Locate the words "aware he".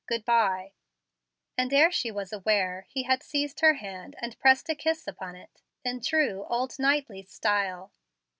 2.33-3.03